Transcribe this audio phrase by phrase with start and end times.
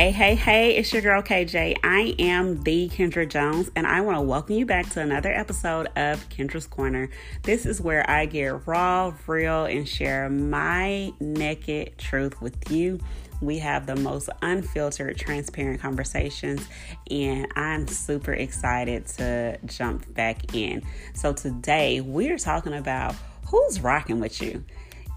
[0.00, 1.76] Hey, hey, hey, it's your girl KJ.
[1.84, 5.88] I am the Kendra Jones, and I want to welcome you back to another episode
[5.94, 7.10] of Kendra's Corner.
[7.42, 12.98] This is where I get raw, real, and share my naked truth with you.
[13.42, 16.66] We have the most unfiltered, transparent conversations,
[17.10, 20.82] and I'm super excited to jump back in.
[21.12, 23.14] So, today we're talking about
[23.50, 24.64] who's rocking with you.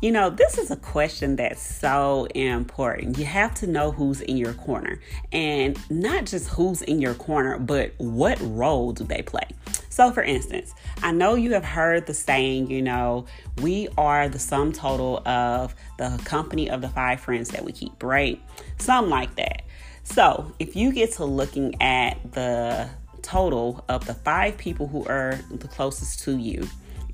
[0.03, 3.17] You know, this is a question that's so important.
[3.17, 4.99] You have to know who's in your corner
[5.31, 9.47] and not just who's in your corner, but what role do they play.
[9.87, 13.27] So, for instance, I know you have heard the saying, you know,
[13.61, 18.03] we are the sum total of the company of the five friends that we keep,
[18.03, 18.41] right?
[18.79, 19.61] Something like that.
[20.03, 22.89] So, if you get to looking at the
[23.21, 26.67] total of the five people who are the closest to you,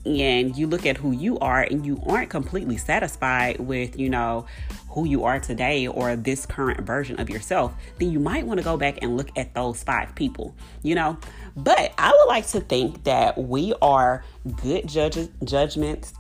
[0.06, 4.46] and you look at who you are and you aren't completely satisfied with, you know,
[4.90, 8.64] who you are today or this current version of yourself, then you might want to
[8.64, 11.18] go back and look at those five people, you know.
[11.56, 14.24] But I would like to think that we are
[14.62, 16.14] good judges, judgments,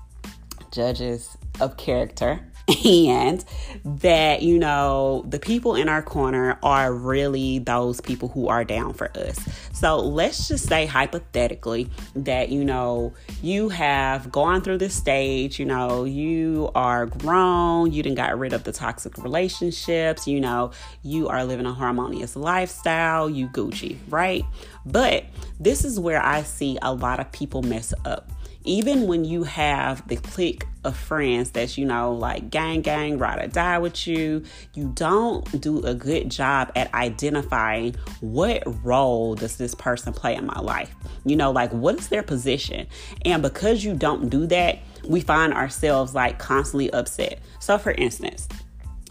[0.71, 2.48] judges of character
[2.85, 3.43] and
[3.83, 8.93] that you know the people in our corner are really those people who are down
[8.93, 9.39] for us.
[9.73, 15.65] So let's just say hypothetically that you know you have gone through this stage you
[15.65, 20.71] know you are grown you didn't got rid of the toxic relationships you know
[21.03, 24.45] you are living a harmonious lifestyle you gucci right?
[24.85, 25.25] But
[25.59, 28.31] this is where i see a lot of people mess up
[28.69, 33.43] even when you have the clique of friends that you know like gang gang ride
[33.43, 34.43] or die with you
[34.75, 40.45] you don't do a good job at identifying what role does this person play in
[40.45, 40.93] my life?
[41.25, 42.85] You know like what is their position?
[43.25, 47.39] And because you don't do that we find ourselves like constantly upset.
[47.59, 48.47] So for instance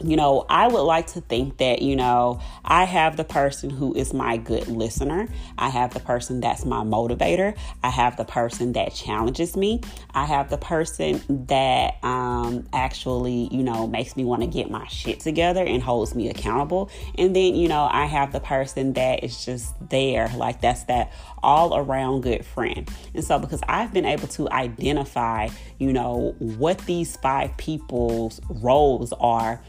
[0.01, 3.95] you know, I would like to think that, you know, I have the person who
[3.95, 5.29] is my good listener.
[5.57, 7.57] I have the person that's my motivator.
[7.83, 9.81] I have the person that challenges me.
[10.15, 14.87] I have the person that um, actually, you know, makes me want to get my
[14.87, 16.91] shit together and holds me accountable.
[17.17, 20.31] And then, you know, I have the person that is just there.
[20.37, 22.89] Like that's that all around good friend.
[23.15, 25.49] And so, because I've been able to identify,
[25.79, 29.61] you know, what these five people's roles are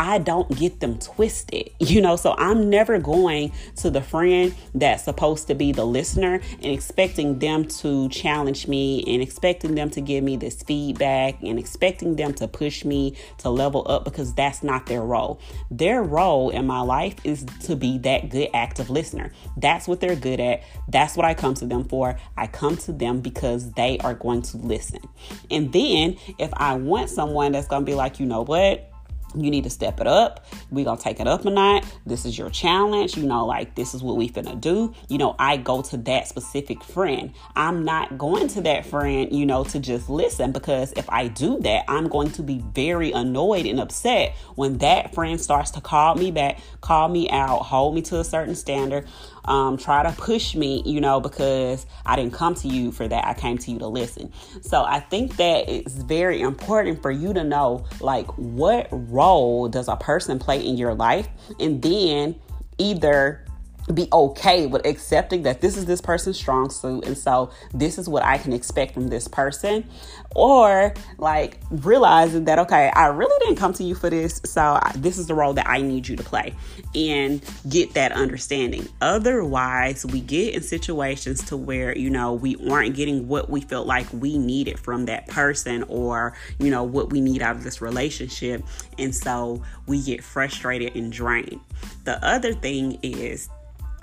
[0.00, 2.16] I don't get them twisted, you know.
[2.16, 7.38] So I'm never going to the friend that's supposed to be the listener and expecting
[7.38, 12.32] them to challenge me and expecting them to give me this feedback and expecting them
[12.32, 15.38] to push me to level up because that's not their role.
[15.70, 19.30] Their role in my life is to be that good active listener.
[19.58, 20.62] That's what they're good at.
[20.88, 22.18] That's what I come to them for.
[22.38, 25.02] I come to them because they are going to listen.
[25.50, 28.89] And then if I want someone that's going to be like, you know what?
[29.34, 30.46] You need to step it up.
[30.70, 31.84] we gonna take it up a notch.
[32.06, 33.16] This is your challenge.
[33.16, 34.94] You know, like this is what we finna do.
[35.08, 37.32] You know, I go to that specific friend.
[37.56, 41.58] I'm not going to that friend, you know, to just listen because if I do
[41.60, 46.14] that, I'm going to be very annoyed and upset when that friend starts to call
[46.14, 49.06] me back, call me out, hold me to a certain standard
[49.50, 53.26] um, try to push me, you know, because I didn't come to you for that.
[53.26, 54.32] I came to you to listen.
[54.62, 59.88] So I think that it's very important for you to know, like, what role does
[59.88, 61.28] a person play in your life?
[61.58, 62.36] And then
[62.78, 63.44] either
[63.92, 68.08] be okay with accepting that this is this person's strong suit and so this is
[68.08, 69.88] what I can expect from this person.
[70.34, 75.18] Or like realizing that okay I really didn't come to you for this so this
[75.18, 76.54] is the role that I need you to play
[76.94, 78.88] and get that understanding.
[79.00, 83.86] Otherwise we get in situations to where you know we aren't getting what we felt
[83.86, 87.80] like we needed from that person or you know what we need out of this
[87.80, 88.62] relationship
[88.98, 91.60] and so we get frustrated and drained.
[92.04, 93.48] The other thing is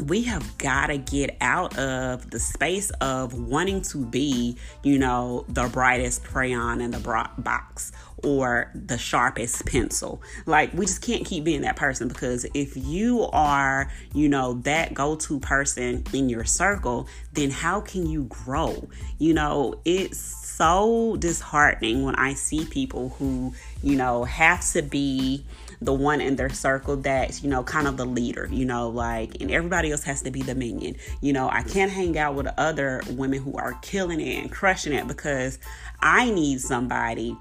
[0.05, 5.45] we have got to get out of the space of wanting to be, you know,
[5.49, 6.99] the brightest crayon in the
[7.37, 7.91] box
[8.23, 10.21] or the sharpest pencil.
[10.45, 14.93] Like, we just can't keep being that person because if you are, you know, that
[14.93, 18.87] go to person in your circle, then how can you grow?
[19.17, 25.45] You know, it's so disheartening when I see people who, you know, have to be
[25.81, 29.39] the one in their circle that's, you know, kind of the leader, you know, like,
[29.39, 30.95] and everybody else has to be the minion.
[31.21, 34.93] You know, I can't hang out with other women who are killing it and crushing
[34.93, 35.59] it because
[36.01, 37.37] I need somebody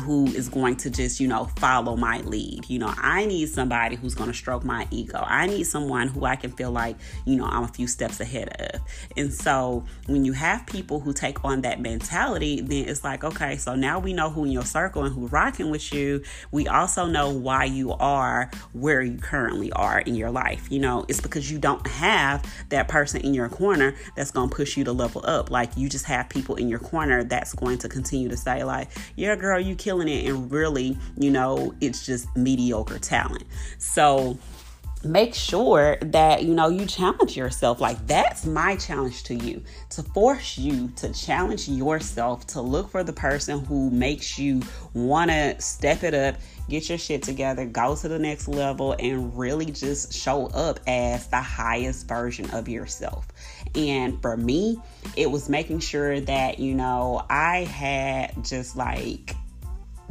[0.00, 2.68] who is going to just, you know, follow my lead.
[2.68, 5.22] You know, I need somebody who's going to stroke my ego.
[5.24, 8.48] I need someone who I can feel like, you know, I'm a few steps ahead
[8.48, 8.80] of.
[9.16, 13.56] And so when you have people who take on that mentality, then it's like, okay,
[13.56, 16.22] so now we know who in your circle and who's rocking with you.
[16.50, 20.66] We also know why you are where you currently are in your life.
[20.70, 24.56] You know, it's because you don't have that person in your corner that's going to
[24.56, 25.50] push you to level up.
[25.50, 28.88] Like you just have people in your corner that's going to continue to say, like,
[29.16, 30.28] yeah, girl, you killing it.
[30.28, 33.44] And really, you know, it's just mediocre talent.
[33.78, 34.38] So,
[35.02, 40.02] make sure that you know you challenge yourself like that's my challenge to you to
[40.02, 44.60] force you to challenge yourself to look for the person who makes you
[44.92, 46.34] want to step it up
[46.68, 51.28] get your shit together go to the next level and really just show up as
[51.28, 53.26] the highest version of yourself
[53.74, 54.78] and for me
[55.16, 59.34] it was making sure that you know i had just like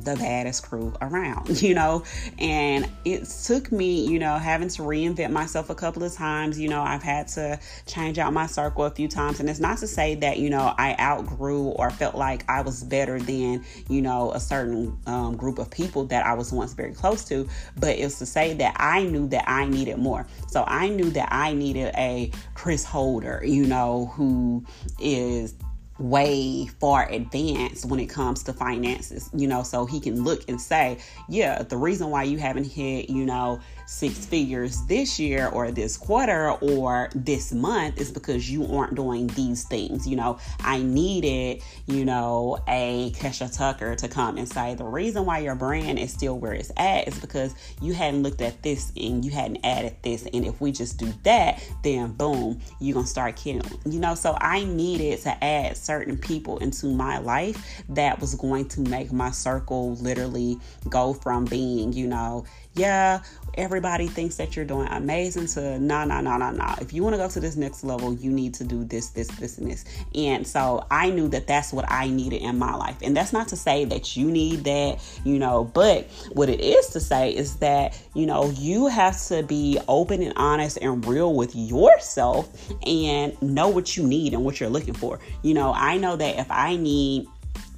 [0.04, 2.04] the baddest crew around, you know.
[2.38, 6.60] And it took me, you know, having to reinvent myself a couple of times.
[6.60, 9.40] You know, I've had to change out my circle a few times.
[9.40, 12.84] And it's not to say that, you know, I outgrew or felt like I was
[12.84, 16.94] better than, you know, a certain um, group of people that I was once very
[16.94, 17.48] close to,
[17.78, 20.28] but it's to say that I knew that I needed more.
[20.48, 24.66] So I knew that I needed a Chris Holder, you know, who
[25.00, 25.56] is
[26.00, 30.60] way far advanced when it comes to finances, you know, so he can look and
[30.60, 30.98] say,
[31.28, 35.98] yeah, the reason why you haven't hit, you know, six figures this year or this
[35.98, 40.07] quarter or this month is because you aren't doing these things.
[40.07, 45.25] You know, I needed, you know, a Kesha Tucker to come and say the reason
[45.25, 48.92] why your brand is still where it's at is because you hadn't looked at this
[48.95, 50.28] and you hadn't added this.
[50.34, 53.63] And if we just do that, then boom, you're gonna start killing.
[53.86, 58.68] You know, so I needed to add certain people into my life that was going
[58.68, 60.56] to make my circle literally
[60.88, 62.46] go from being, you know,
[62.80, 63.22] yeah,
[63.56, 66.76] everybody thinks that you're doing amazing to nah, nah, nah, nah, nah.
[66.80, 69.28] If you want to go to this next level, you need to do this, this,
[69.28, 69.84] this, and this.
[70.16, 72.98] And so I knew that that's what I needed in my life.
[73.02, 76.88] And that's not to say that you need that, you know, but what it is
[76.88, 81.34] to say is that, you know, you have to be open and honest and real
[81.34, 82.50] with yourself
[82.86, 85.20] and know what you need and what you're looking for.
[85.44, 87.28] You know, I know that if I need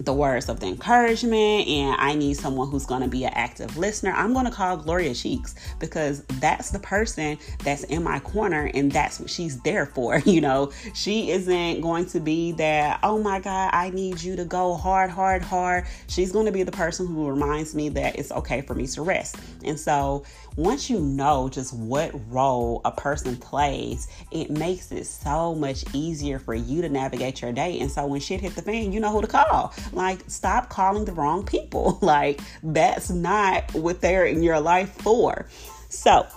[0.04, 3.78] the words of the encouragement and I need someone who's going to be an active
[3.78, 8.72] listener, I'm going to call Gloria Cheeks because that's the person that's in my corner
[8.74, 10.22] and that's what she's there for.
[10.32, 14.46] You know, she isn't going to be that, oh my God, I need you to
[14.46, 15.88] go hard, hard, hard.
[16.08, 19.02] She's going to be the person who reminds me that it's okay for me to
[19.02, 19.36] rest.
[19.66, 20.24] And so
[20.56, 26.40] once you know just what role a person plays, it makes it so much easier
[26.40, 27.80] for you to navigate your day.
[27.80, 29.74] And so when shit hit the fan, you know who to call.
[29.94, 32.00] Like, stop calling the wrong people.
[32.12, 35.46] Like, that's not what they're in your life for.
[35.90, 36.28] So,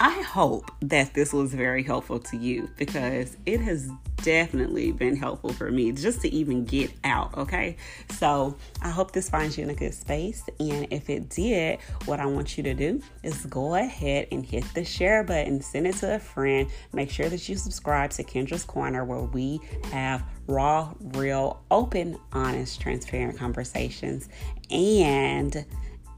[0.00, 3.90] I hope that this was very helpful to you because it has
[4.22, 7.36] definitely been helpful for me just to even get out.
[7.36, 7.76] Okay.
[8.10, 10.44] So I hope this finds you in a good space.
[10.60, 14.64] And if it did, what I want you to do is go ahead and hit
[14.72, 16.70] the share button, send it to a friend.
[16.92, 19.60] Make sure that you subscribe to Kendra's Corner where we
[19.90, 24.28] have raw, real, open, honest, transparent conversations.
[24.70, 25.64] And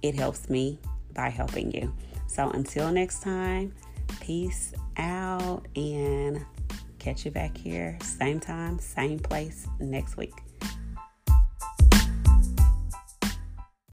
[0.02, 0.78] it helps me
[1.14, 1.94] by helping you.
[2.30, 3.74] So until next time,
[4.20, 6.46] peace out and
[7.00, 10.34] catch you back here, same time, same place next week.